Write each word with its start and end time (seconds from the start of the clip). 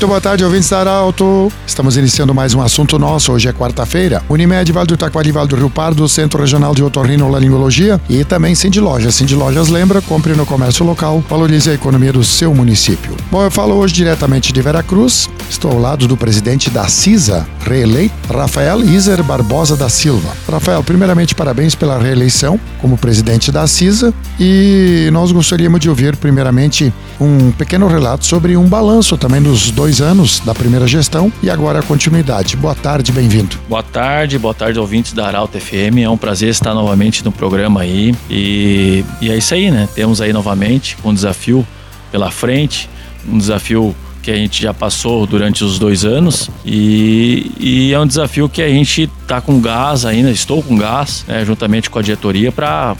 Muito 0.00 0.08
boa 0.08 0.20
tarde, 0.22 0.42
ouvintes 0.42 0.70
da 0.70 0.80
Arauto. 0.80 1.52
Estamos 1.66 1.98
iniciando 1.98 2.34
mais 2.34 2.54
um 2.54 2.62
assunto 2.62 2.98
nosso. 2.98 3.32
Hoje 3.32 3.48
é 3.48 3.52
quarta-feira. 3.52 4.22
Unimed, 4.30 4.72
Vale 4.72 4.86
do 4.86 4.96
Taquari, 4.96 5.30
Vale 5.30 5.46
do 5.46 5.56
Rio 5.56 5.68
Pardo, 5.68 6.08
Centro 6.08 6.40
Regional 6.40 6.74
de 6.74 6.82
Otorrinolaringologia 6.82 8.00
e 8.08 8.24
também 8.24 8.54
Cindy 8.54 8.80
Lojas. 8.80 9.16
Cindy 9.16 9.34
Lojas 9.34 9.68
lembra, 9.68 10.00
compre 10.00 10.32
no 10.32 10.46
comércio 10.46 10.86
local, 10.86 11.22
valorize 11.28 11.68
a 11.68 11.74
economia 11.74 12.14
do 12.14 12.24
seu 12.24 12.54
município. 12.54 13.14
Bom, 13.30 13.42
eu 13.42 13.50
falo 13.50 13.74
hoje 13.74 13.92
diretamente 13.92 14.54
de 14.54 14.62
Veracruz. 14.62 15.28
Estou 15.50 15.70
ao 15.70 15.78
lado 15.78 16.08
do 16.08 16.16
presidente 16.16 16.70
da 16.70 16.88
CISA, 16.88 17.46
reeleito, 17.60 18.14
Rafael 18.32 18.80
Iser 18.82 19.22
Barbosa 19.22 19.76
da 19.76 19.90
Silva. 19.90 20.30
Rafael, 20.50 20.82
primeiramente, 20.82 21.34
parabéns 21.34 21.74
pela 21.74 21.98
reeleição 21.98 22.58
como 22.78 22.96
presidente 22.96 23.52
da 23.52 23.66
CISA 23.66 24.14
e 24.38 25.10
nós 25.12 25.30
gostaríamos 25.30 25.80
de 25.80 25.90
ouvir, 25.90 26.16
primeiramente, 26.16 26.90
um 27.20 27.50
pequeno 27.50 27.86
relato 27.86 28.24
sobre 28.24 28.56
um 28.56 28.66
balanço 28.66 29.18
também 29.18 29.42
dos 29.42 29.70
dois 29.70 29.89
anos 29.98 30.40
da 30.40 30.54
primeira 30.54 30.86
gestão 30.86 31.32
e 31.42 31.48
agora 31.48 31.78
a 31.78 31.82
continuidade. 31.82 32.54
Boa 32.54 32.74
tarde, 32.74 33.12
bem-vindo. 33.12 33.56
Boa 33.66 33.82
tarde, 33.82 34.38
boa 34.38 34.52
tarde, 34.52 34.78
ouvintes 34.78 35.14
da 35.14 35.26
Arauto 35.26 35.58
FM. 35.58 36.00
É 36.02 36.08
um 36.10 36.18
prazer 36.18 36.50
estar 36.50 36.74
novamente 36.74 37.24
no 37.24 37.32
programa 37.32 37.80
aí. 37.80 38.14
E, 38.28 39.02
e 39.22 39.30
é 39.30 39.36
isso 39.38 39.54
aí, 39.54 39.70
né? 39.70 39.88
Temos 39.94 40.20
aí 40.20 40.34
novamente 40.34 40.98
um 41.02 41.14
desafio 41.14 41.66
pela 42.12 42.30
frente, 42.30 42.90
um 43.26 43.38
desafio 43.38 43.96
que 44.22 44.30
a 44.30 44.36
gente 44.36 44.62
já 44.62 44.74
passou 44.74 45.26
durante 45.26 45.64
os 45.64 45.78
dois 45.78 46.04
anos 46.04 46.50
e, 46.64 47.52
e 47.58 47.92
é 47.92 47.98
um 47.98 48.06
desafio 48.06 48.48
que 48.48 48.60
a 48.60 48.68
gente 48.68 49.10
está 49.22 49.40
com 49.40 49.60
gás 49.60 50.04
ainda, 50.04 50.30
estou 50.30 50.62
com 50.62 50.76
gás, 50.76 51.24
né, 51.26 51.44
juntamente 51.44 51.88
com 51.88 51.98
a 51.98 52.02
diretoria, 52.02 52.52
para 52.52 52.96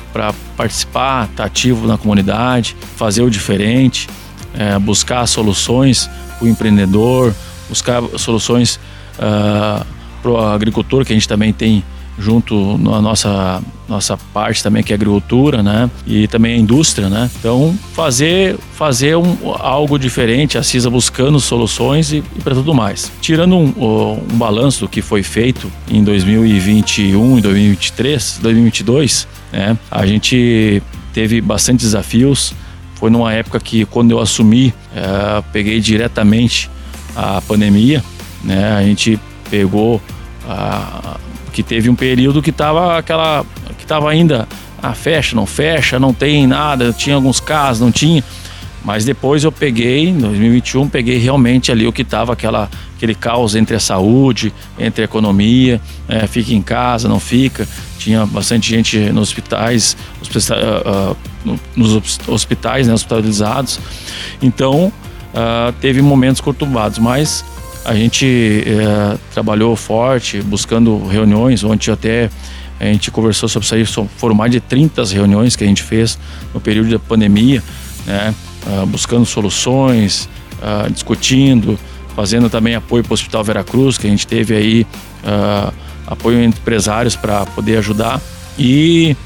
participar, 0.56 1.24
estar 1.24 1.36
tá 1.36 1.44
ativo 1.44 1.86
na 1.86 1.98
comunidade, 1.98 2.74
fazer 2.96 3.22
o 3.22 3.30
diferente, 3.30 4.08
é, 4.54 4.78
buscar 4.78 5.26
soluções 5.26 6.08
o 6.40 6.48
empreendedor, 6.48 7.34
buscar 7.68 8.02
soluções 8.16 8.80
uh, 9.16 9.84
para 10.22 10.30
o 10.30 10.38
agricultor, 10.38 11.04
que 11.04 11.12
a 11.12 11.16
gente 11.16 11.28
também 11.28 11.52
tem 11.52 11.84
junto 12.18 12.76
na 12.76 13.00
nossa 13.00 13.62
nossa 13.88 14.16
parte 14.16 14.62
também 14.62 14.84
que 14.84 14.92
é 14.92 14.94
agricultura, 14.94 15.62
né? 15.62 15.90
E 16.06 16.28
também 16.28 16.54
a 16.54 16.56
indústria, 16.58 17.08
né? 17.08 17.30
Então 17.38 17.76
fazer 17.92 18.56
fazer 18.74 19.16
um, 19.16 19.36
algo 19.58 19.98
diferente, 19.98 20.58
a 20.58 20.62
CISA 20.62 20.90
buscando 20.90 21.40
soluções 21.40 22.12
e, 22.12 22.18
e 22.18 22.40
para 22.42 22.54
tudo 22.54 22.74
mais. 22.74 23.10
Tirando 23.20 23.56
um, 23.56 24.20
um 24.30 24.36
balanço 24.36 24.80
do 24.80 24.88
que 24.88 25.02
foi 25.02 25.22
feito 25.22 25.72
em 25.90 26.04
2021 26.04 27.38
e 27.38 27.40
2023, 27.40 28.38
2022, 28.42 29.26
né? 29.52 29.78
A 29.90 30.06
gente 30.06 30.82
teve 31.12 31.40
bastante 31.40 31.80
desafios 31.80 32.54
foi 33.00 33.10
numa 33.10 33.32
época 33.32 33.58
que, 33.58 33.86
quando 33.86 34.10
eu 34.10 34.20
assumi, 34.20 34.74
é, 34.94 35.42
peguei 35.52 35.80
diretamente 35.80 36.70
a 37.16 37.40
pandemia, 37.40 38.04
né? 38.44 38.74
A 38.76 38.82
gente 38.82 39.18
pegou 39.50 40.00
a, 40.46 41.16
que 41.50 41.62
teve 41.62 41.88
um 41.88 41.94
período 41.94 42.42
que 42.42 42.50
estava 42.50 42.98
aquela 42.98 43.44
que 43.78 43.84
estava 43.84 44.10
ainda 44.10 44.46
ah, 44.82 44.92
fecha, 44.92 45.34
não 45.34 45.46
fecha, 45.46 45.98
não 45.98 46.12
tem 46.12 46.46
nada, 46.46 46.92
tinha 46.92 47.16
alguns 47.16 47.40
casos, 47.40 47.80
não 47.80 47.90
tinha. 47.90 48.22
Mas 48.84 49.04
depois 49.04 49.44
eu 49.44 49.52
peguei, 49.52 50.08
em 50.08 50.18
2021, 50.18 50.88
peguei 50.88 51.18
realmente 51.18 51.72
ali 51.72 51.86
o 51.86 51.92
que 51.92 52.02
estava 52.02 52.34
aquela 52.34 52.68
aquele 52.96 53.14
caos 53.14 53.54
entre 53.54 53.74
a 53.74 53.80
saúde, 53.80 54.52
entre 54.78 55.00
a 55.00 55.04
economia, 55.06 55.80
é, 56.06 56.26
fica 56.26 56.52
em 56.52 56.60
casa, 56.60 57.08
não 57.08 57.18
fica. 57.18 57.66
Tinha 57.98 58.26
bastante 58.26 58.68
gente 58.68 58.98
nos 59.10 59.28
hospitais, 59.30 59.96
uh, 60.22 61.12
uh, 61.12 61.16
nos 61.76 62.28
hospitais, 62.28 62.86
né, 62.86 62.94
hospitalizados. 62.94 63.80
Então, 64.42 64.92
uh, 65.34 65.72
teve 65.80 66.02
momentos 66.02 66.40
conturbados, 66.40 66.98
mas 66.98 67.44
a 67.84 67.94
gente 67.94 68.64
uh, 68.66 69.18
trabalhou 69.32 69.74
forte, 69.76 70.40
buscando 70.42 71.06
reuniões, 71.06 71.64
ontem 71.64 71.90
até 71.90 72.30
a 72.78 72.84
gente 72.84 73.10
conversou 73.10 73.48
sobre 73.48 73.80
isso, 73.80 74.08
foram 74.16 74.34
mais 74.34 74.50
de 74.50 74.60
30 74.60 75.04
reuniões 75.06 75.54
que 75.54 75.64
a 75.64 75.66
gente 75.66 75.82
fez 75.82 76.18
no 76.54 76.60
período 76.60 76.90
da 76.90 76.98
pandemia, 76.98 77.62
né, 78.06 78.34
uh, 78.66 78.86
buscando 78.86 79.24
soluções, 79.26 80.28
discutindo, 80.92 81.78
fazendo 82.14 82.50
também 82.50 82.74
apoio 82.74 83.02
para 83.02 83.12
o 83.12 83.14
Hospital 83.14 83.42
Veracruz, 83.42 83.96
que 83.96 84.06
a 84.06 84.10
gente 84.10 84.26
teve 84.26 84.54
aí 84.54 84.86
apoio 86.06 86.38
entre 86.42 86.60
empresários 86.60 87.16
para 87.16 87.46
poder 87.46 87.78
ajudar. 87.78 88.20
E 88.58 89.16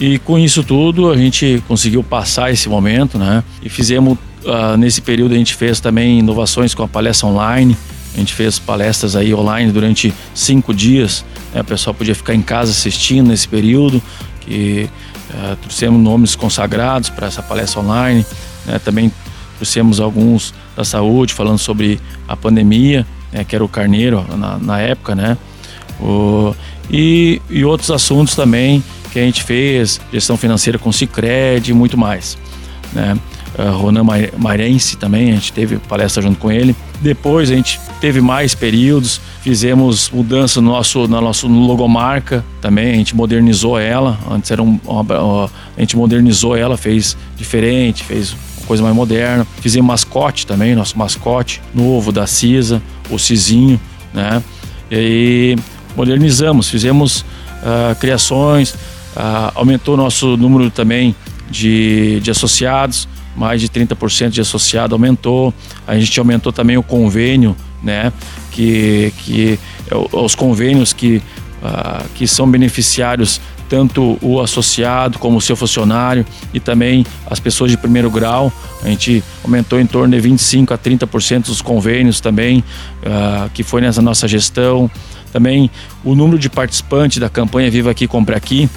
e 0.00 0.18
com 0.18 0.38
isso 0.38 0.64
tudo 0.64 1.10
a 1.10 1.16
gente 1.16 1.62
conseguiu 1.68 2.02
passar 2.02 2.50
esse 2.50 2.70
momento, 2.70 3.18
né? 3.18 3.44
E 3.62 3.68
fizemos 3.68 4.16
uh, 4.44 4.74
nesse 4.78 5.02
período 5.02 5.34
a 5.34 5.36
gente 5.36 5.54
fez 5.54 5.78
também 5.78 6.20
inovações 6.20 6.74
com 6.74 6.82
a 6.82 6.88
palestra 6.88 7.28
online. 7.28 7.76
A 8.14 8.18
gente 8.18 8.32
fez 8.32 8.58
palestras 8.58 9.14
aí 9.14 9.34
online 9.34 9.70
durante 9.70 10.12
cinco 10.34 10.72
dias. 10.72 11.22
Né? 11.54 11.60
O 11.60 11.64
pessoal 11.64 11.92
podia 11.92 12.14
ficar 12.14 12.34
em 12.34 12.40
casa 12.40 12.70
assistindo 12.70 13.28
nesse 13.28 13.46
período. 13.46 14.02
Que 14.40 14.88
uh, 15.34 15.56
trouxemos 15.56 16.02
nomes 16.02 16.34
consagrados 16.34 17.10
para 17.10 17.26
essa 17.26 17.42
palestra 17.42 17.82
online. 17.82 18.24
Né? 18.64 18.78
Também 18.78 19.12
trouxemos 19.56 20.00
alguns 20.00 20.54
da 20.74 20.82
saúde 20.82 21.34
falando 21.34 21.58
sobre 21.58 22.00
a 22.26 22.34
pandemia, 22.34 23.06
né? 23.30 23.44
que 23.44 23.54
era 23.54 23.62
o 23.62 23.68
Carneiro 23.68 24.24
na, 24.34 24.56
na 24.56 24.80
época, 24.80 25.14
né? 25.14 25.36
O, 26.00 26.56
e, 26.90 27.42
e 27.50 27.62
outros 27.66 27.90
assuntos 27.90 28.34
também 28.34 28.82
que 29.10 29.18
a 29.18 29.22
gente 29.22 29.42
fez, 29.42 30.00
gestão 30.12 30.36
financeira 30.36 30.78
com 30.78 30.92
Cicred 30.92 31.70
e 31.70 31.74
muito 31.74 31.96
mais. 31.98 32.38
Né? 32.92 33.16
Uh, 33.58 33.76
Ronan 33.76 34.04
Marense 34.38 34.96
também, 34.96 35.30
a 35.30 35.34
gente 35.34 35.52
teve 35.52 35.76
palestra 35.76 36.22
junto 36.22 36.38
com 36.38 36.50
ele. 36.50 36.74
Depois 37.00 37.50
a 37.50 37.54
gente 37.54 37.80
teve 38.00 38.20
mais 38.20 38.54
períodos, 38.54 39.20
fizemos 39.42 40.10
mudança 40.10 40.60
no 40.60 40.70
nosso, 40.70 41.08
na 41.08 41.20
nosso 41.20 41.48
logomarca 41.48 42.44
também, 42.60 42.92
a 42.92 42.96
gente 42.96 43.14
modernizou 43.16 43.78
ela. 43.78 44.18
Antes 44.30 44.50
era 44.50 44.62
um, 44.62 44.78
uma, 44.84 45.50
a 45.76 45.80
gente 45.80 45.96
modernizou 45.96 46.56
ela, 46.56 46.76
fez 46.76 47.16
diferente, 47.36 48.04
fez 48.04 48.36
coisa 48.66 48.82
mais 48.84 48.94
moderna. 48.94 49.44
Fizemos 49.60 49.88
mascote 49.88 50.46
também, 50.46 50.76
nosso 50.76 50.96
mascote 50.96 51.60
novo 51.74 52.12
da 52.12 52.26
CISA, 52.26 52.80
o 53.10 53.18
Cizinho, 53.18 53.80
né? 54.14 54.42
E 54.90 55.56
modernizamos, 55.96 56.68
fizemos 56.68 57.20
uh, 57.20 57.94
criações, 57.98 58.74
ah, 59.16 59.52
aumentou 59.54 59.96
nosso 59.96 60.36
número 60.36 60.70
também 60.70 61.14
de, 61.50 62.20
de 62.20 62.30
associados, 62.30 63.08
mais 63.36 63.60
de 63.60 63.68
30% 63.68 64.30
de 64.30 64.40
associado 64.40 64.94
aumentou. 64.94 65.52
A 65.86 65.98
gente 65.98 66.18
aumentou 66.18 66.52
também 66.52 66.76
o 66.76 66.82
convênio, 66.82 67.56
né? 67.82 68.12
Que, 68.50 69.12
que 69.18 69.58
é 69.90 70.16
os 70.16 70.34
convênios 70.34 70.92
que, 70.92 71.22
ah, 71.62 72.04
que 72.14 72.26
são 72.26 72.50
beneficiários 72.50 73.40
tanto 73.70 74.18
o 74.20 74.40
associado 74.40 75.16
como 75.20 75.38
o 75.38 75.40
seu 75.40 75.54
funcionário 75.54 76.26
e 76.52 76.58
também 76.58 77.06
as 77.30 77.38
pessoas 77.38 77.70
de 77.70 77.76
primeiro 77.76 78.10
grau. 78.10 78.52
A 78.82 78.88
gente 78.88 79.22
aumentou 79.44 79.80
em 79.80 79.86
torno 79.86 80.12
de 80.12 80.20
25 80.20 80.74
a 80.74 80.78
30% 80.78 81.46
dos 81.46 81.62
convênios 81.62 82.20
também, 82.20 82.64
uh, 83.04 83.48
que 83.54 83.62
foi 83.62 83.80
nessa 83.80 84.02
nossa 84.02 84.26
gestão. 84.26 84.90
Também 85.32 85.70
o 86.02 86.16
número 86.16 86.36
de 86.36 86.50
participantes 86.50 87.18
da 87.18 87.28
campanha 87.28 87.70
Viva 87.70 87.92
Aqui, 87.92 88.08
Compre 88.08 88.34
Aqui 88.34 88.68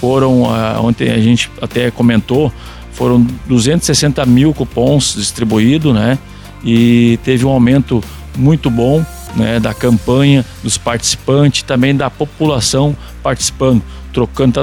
foram, 0.00 0.42
uh, 0.42 0.82
ontem 0.82 1.10
a 1.10 1.18
gente 1.18 1.50
até 1.60 1.90
comentou, 1.90 2.52
foram 2.92 3.26
260 3.46 4.24
mil 4.26 4.54
cupons 4.54 5.14
distribuídos, 5.16 5.94
né? 5.94 6.18
E 6.64 7.18
teve 7.22 7.44
um 7.44 7.50
aumento 7.50 8.02
muito 8.36 8.70
bom 8.70 9.04
né, 9.34 9.60
da 9.60 9.74
campanha, 9.74 10.44
dos 10.62 10.78
participantes, 10.78 11.62
também 11.62 11.94
da 11.94 12.10
população 12.10 12.96
participando, 13.22 13.82
trocando 14.12 14.60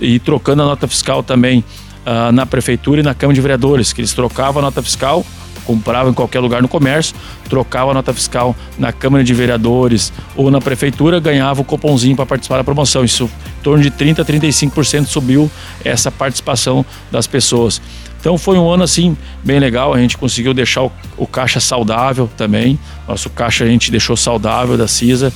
e 0.00 0.18
trocando 0.18 0.62
a 0.62 0.66
nota 0.66 0.88
fiscal 0.88 1.22
também 1.22 1.64
uh, 2.06 2.32
na 2.32 2.46
prefeitura 2.46 3.00
e 3.00 3.02
na 3.02 3.14
Câmara 3.14 3.34
de 3.34 3.40
Vereadores, 3.40 3.92
que 3.92 4.00
eles 4.00 4.14
trocavam 4.14 4.60
a 4.60 4.62
nota 4.62 4.82
fiscal 4.82 5.24
comprava 5.66 6.08
em 6.08 6.12
qualquer 6.14 6.38
lugar 6.38 6.62
no 6.62 6.68
comércio, 6.68 7.14
trocava 7.50 7.90
a 7.90 7.94
nota 7.94 8.14
fiscal 8.14 8.54
na 8.78 8.92
Câmara 8.92 9.24
de 9.24 9.34
Vereadores 9.34 10.12
ou 10.36 10.50
na 10.50 10.60
Prefeitura, 10.60 11.18
ganhava 11.18 11.60
o 11.60 11.64
cupomzinho 11.64 12.14
para 12.14 12.24
participar 12.24 12.58
da 12.58 12.64
promoção. 12.64 13.04
Isso 13.04 13.24
em 13.24 13.62
torno 13.62 13.82
de 13.82 13.90
30% 13.90 14.20
a 14.20 14.24
35% 14.24 15.06
subiu 15.06 15.50
essa 15.84 16.10
participação 16.10 16.86
das 17.10 17.26
pessoas. 17.26 17.82
Então 18.20 18.38
foi 18.38 18.56
um 18.58 18.70
ano 18.70 18.84
assim 18.84 19.16
bem 19.44 19.58
legal, 19.58 19.92
a 19.92 19.98
gente 19.98 20.16
conseguiu 20.16 20.54
deixar 20.54 20.84
o, 20.84 20.92
o 21.16 21.26
caixa 21.26 21.60
saudável 21.60 22.30
também. 22.36 22.78
Nosso 23.06 23.28
caixa 23.28 23.64
a 23.64 23.68
gente 23.68 23.90
deixou 23.90 24.16
saudável 24.16 24.76
da 24.76 24.88
CISA. 24.88 25.32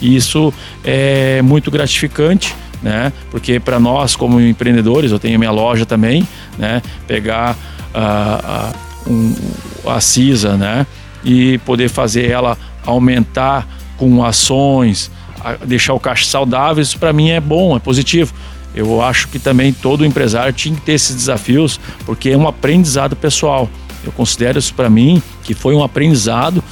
E 0.00 0.14
isso 0.14 0.54
é 0.84 1.42
muito 1.42 1.72
gratificante, 1.72 2.54
né? 2.82 3.12
Porque 3.30 3.58
para 3.58 3.78
nós 3.78 4.16
como 4.16 4.40
empreendedores, 4.40 5.10
eu 5.10 5.18
tenho 5.18 5.38
minha 5.38 5.50
loja 5.50 5.84
também, 5.84 6.26
né? 6.58 6.82
Pegar 7.06 7.56
a, 7.94 8.72
a 8.74 9.10
um, 9.10 9.34
a 9.86 10.00
CISA, 10.00 10.56
né? 10.56 10.86
e 11.24 11.58
poder 11.58 11.88
fazer 11.88 12.30
ela 12.30 12.56
aumentar 12.84 13.66
com 13.96 14.24
ações, 14.24 15.10
deixar 15.66 15.94
o 15.94 16.00
caixa 16.00 16.24
saudável, 16.24 16.82
isso 16.82 16.98
para 16.98 17.12
mim 17.12 17.30
é 17.30 17.40
bom, 17.40 17.76
é 17.76 17.78
positivo. 17.78 18.32
Eu 18.74 19.02
acho 19.02 19.28
que 19.28 19.38
também 19.38 19.72
todo 19.72 20.04
empresário 20.04 20.52
tinha 20.52 20.74
que 20.74 20.82
ter 20.82 20.92
esses 20.92 21.14
desafios, 21.14 21.80
porque 22.06 22.30
é 22.30 22.36
um 22.36 22.46
aprendizado 22.46 23.16
pessoal. 23.16 23.68
Eu 24.04 24.12
considero 24.12 24.58
isso 24.58 24.72
para 24.74 24.88
mim 24.88 25.22
que 25.42 25.54
foi 25.54 25.74
um 25.74 25.82
aprendizado 25.82 26.62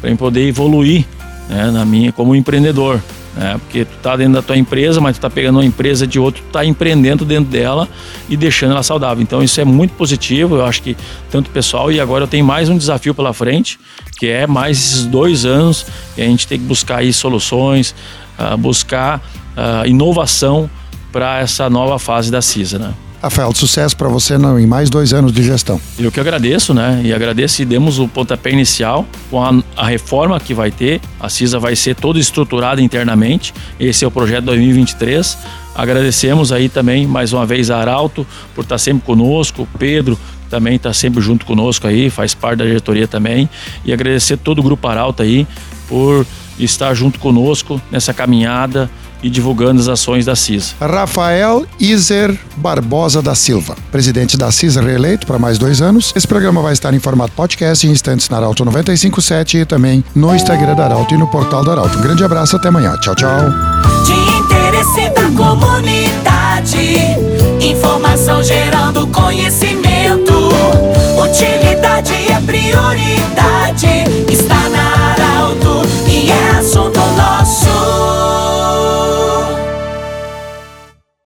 para 0.00 0.14
poder 0.16 0.46
evoluir 0.46 1.04
né, 1.48 1.70
na 1.70 1.84
minha 1.84 2.12
como 2.12 2.36
empreendedor. 2.36 3.02
Né, 3.36 3.60
porque 3.60 3.84
tu 3.84 3.96
tá 4.02 4.16
dentro 4.16 4.32
da 4.32 4.42
tua 4.42 4.56
empresa, 4.56 4.98
mas 4.98 5.18
tu 5.18 5.20
tá 5.20 5.28
pegando 5.28 5.56
uma 5.56 5.64
empresa 5.64 6.06
de 6.06 6.18
outro, 6.18 6.42
tu 6.42 6.52
tá 6.52 6.64
empreendendo 6.64 7.22
dentro 7.22 7.50
dela 7.50 7.86
e 8.30 8.36
deixando 8.36 8.72
ela 8.72 8.82
saudável. 8.82 9.22
Então 9.22 9.42
isso 9.42 9.60
é 9.60 9.64
muito 9.64 9.92
positivo, 9.92 10.56
eu 10.56 10.64
acho 10.64 10.82
que 10.82 10.96
tanto 11.30 11.50
pessoal 11.50 11.92
e 11.92 12.00
agora 12.00 12.24
eu 12.24 12.28
tenho 12.28 12.46
mais 12.46 12.70
um 12.70 12.78
desafio 12.78 13.14
pela 13.14 13.34
frente, 13.34 13.78
que 14.18 14.26
é 14.26 14.46
mais 14.46 14.78
esses 14.78 15.04
dois 15.04 15.44
anos 15.44 15.84
que 16.14 16.22
a 16.22 16.24
gente 16.24 16.48
tem 16.48 16.58
que 16.58 16.64
buscar 16.64 17.00
aí 17.00 17.12
soluções, 17.12 17.94
uh, 18.38 18.56
buscar 18.56 19.18
uh, 19.18 19.86
inovação 19.86 20.70
para 21.12 21.38
essa 21.38 21.68
nova 21.68 21.98
fase 21.98 22.30
da 22.30 22.40
CISA, 22.40 22.78
né? 22.78 22.94
Rafael, 23.22 23.52
sucesso 23.54 23.96
para 23.96 24.08
você 24.08 24.34
em 24.34 24.66
mais 24.66 24.90
dois 24.90 25.12
anos 25.12 25.32
de 25.32 25.42
gestão. 25.42 25.80
Eu 25.98 26.12
que 26.12 26.20
agradeço, 26.20 26.72
né? 26.74 27.00
E 27.04 27.12
agradeço 27.12 27.62
e 27.62 27.64
demos 27.64 27.98
o 27.98 28.06
pontapé 28.06 28.50
inicial 28.50 29.06
com 29.30 29.42
a, 29.42 29.62
a, 29.76 29.86
reforma 29.86 30.38
que 30.38 30.54
vai 30.54 30.70
ter. 30.70 31.00
A 31.18 31.28
CISA 31.28 31.58
vai 31.58 31.74
ser 31.74 31.96
toda 31.96 32.18
estruturada 32.18 32.80
internamente. 32.80 33.52
Esse 33.80 34.04
é 34.04 34.08
o 34.08 34.10
projeto 34.10 34.44
2023. 34.44 35.38
Agradecemos 35.74 36.52
aí 36.52 36.68
também 36.68 37.06
mais 37.06 37.32
uma 37.32 37.44
vez 37.44 37.70
a 37.70 37.78
Arauto 37.78 38.26
por 38.54 38.62
estar 38.62 38.78
sempre 38.78 39.04
conosco, 39.04 39.68
Pedro 39.78 40.18
também 40.48 40.76
está 40.76 40.92
sempre 40.92 41.20
junto 41.20 41.44
conosco 41.44 41.86
aí, 41.86 42.08
faz 42.08 42.34
parte 42.34 42.58
da 42.58 42.64
diretoria 42.64 43.06
também. 43.06 43.48
E 43.84 43.92
agradecer 43.92 44.36
todo 44.36 44.60
o 44.60 44.62
Grupo 44.62 44.86
Arauto 44.88 45.22
aí 45.22 45.46
por 45.88 46.26
estar 46.58 46.94
junto 46.94 47.18
conosco 47.18 47.80
nessa 47.90 48.14
caminhada 48.14 48.90
e 49.22 49.30
divulgando 49.30 49.80
as 49.80 49.88
ações 49.88 50.24
da 50.24 50.36
CIS. 50.36 50.74
Rafael 50.80 51.66
Iser 51.78 52.36
Barbosa 52.56 53.20
da 53.20 53.34
Silva, 53.34 53.76
presidente 53.90 54.36
da 54.36 54.50
CIS 54.50 54.76
reeleito 54.76 55.26
para 55.26 55.38
mais 55.38 55.58
dois 55.58 55.80
anos. 55.80 56.12
Esse 56.14 56.26
programa 56.26 56.62
vai 56.62 56.72
estar 56.72 56.92
em 56.94 56.98
formato 56.98 57.32
podcast 57.32 57.86
em 57.86 57.90
instantes 57.90 58.28
na 58.28 58.36
Arauto 58.38 58.64
957 58.64 59.58
e 59.58 59.64
também 59.64 60.04
no 60.14 60.34
Instagram 60.34 60.74
da 60.74 60.84
Arauto 60.84 61.14
e 61.14 61.18
no 61.18 61.26
portal 61.26 61.64
da 61.64 61.72
Arauto. 61.72 61.98
Um 61.98 62.02
grande 62.02 62.24
abraço, 62.24 62.56
até 62.56 62.68
amanhã. 62.68 62.96
Tchau, 63.00 63.14
tchau. 63.14 63.30
De 64.04 64.12
interesse 64.38 65.10
da 65.10 65.30
comunidade, 65.36 66.78
informação 67.60 68.42
gerando 68.42 69.06
conhecimento, 69.08 70.32
utilidade 71.22 72.12
é 72.12 72.40
prioridade. 72.40 74.05